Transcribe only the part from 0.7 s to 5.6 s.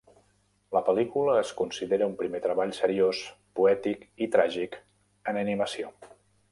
La pel·lícula es considera un primer treball seriós, poètic i tràgic en